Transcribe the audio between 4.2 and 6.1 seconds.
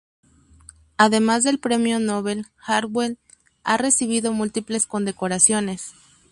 múltiples condecoraciones.